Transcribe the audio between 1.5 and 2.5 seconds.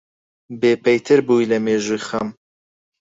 لە مێژووی خەم